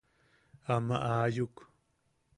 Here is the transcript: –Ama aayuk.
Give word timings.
–Ama 0.73 0.97
aayuk. 1.11 1.57